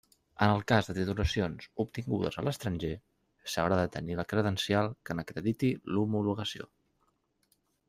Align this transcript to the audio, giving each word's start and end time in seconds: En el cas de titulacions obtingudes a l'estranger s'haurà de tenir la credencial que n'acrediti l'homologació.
En 0.43 0.51
el 0.51 0.61
cas 0.69 0.87
de 0.87 0.93
titulacions 0.99 1.67
obtingudes 1.83 2.37
a 2.37 2.45
l'estranger 2.47 2.91
s'haurà 3.55 3.79
de 3.81 3.93
tenir 3.97 4.19
la 4.21 4.27
credencial 4.33 4.91
que 5.11 5.19
n'acrediti 5.19 5.73
l'homologació. 5.93 6.69